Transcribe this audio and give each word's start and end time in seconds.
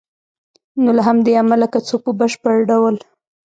نو 0.83 0.89
له 0.97 1.01
همدې 1.07 1.31
امله 1.41 1.67
که 1.73 1.79
څوک 1.87 2.01
په 2.05 2.11
بشپړ 2.19 2.55
ډول 2.69 2.95